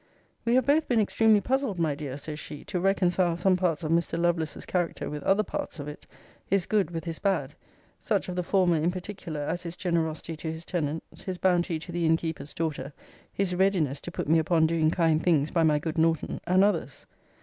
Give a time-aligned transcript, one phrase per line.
[0.45, 3.91] ]We have both been extremely puzzled, my dear, says she, to reconcile some parts of
[3.91, 4.17] Mr.
[4.17, 6.07] Lovelace's character with other parts of it:
[6.43, 7.53] his good with his bad;
[7.99, 11.91] such of the former, in particular, as his generosity to his tenants; his bounty to
[11.91, 12.93] the innkeeper's daughter;
[13.31, 17.05] his readiness to put me upon doing kind things by my good Norton, and others.